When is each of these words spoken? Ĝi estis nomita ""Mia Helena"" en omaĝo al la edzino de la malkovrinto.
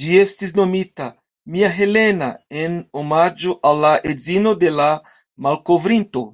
Ĝi 0.00 0.16
estis 0.22 0.54
nomita 0.60 1.06
""Mia 1.54 1.70
Helena"" 1.78 2.32
en 2.64 2.76
omaĝo 3.04 3.58
al 3.72 3.82
la 3.88 3.96
edzino 4.14 4.58
de 4.68 4.78
la 4.82 4.92
malkovrinto. 5.50 6.30